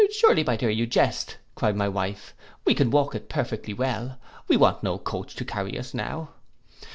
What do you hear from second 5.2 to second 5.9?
to carry